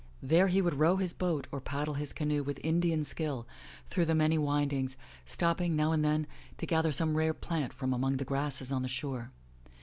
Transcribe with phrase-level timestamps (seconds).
[0.23, 3.47] There he would row his boat or paddle his canoe with Indian skill
[3.85, 6.25] through the many windings, stopping now and then
[6.57, 9.29] to gather some rare plant from among the grasses on the shore.